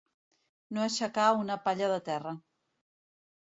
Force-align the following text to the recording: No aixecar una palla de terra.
No 0.77 0.81
aixecar 0.85 1.27
una 1.43 1.59
palla 1.67 1.91
de 1.93 2.01
terra. 2.11 2.35